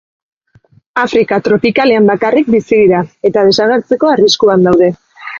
[1.01, 4.89] Afrika tropikalean bakarrik bizi dira, eta desagertzeko arriskuan daude.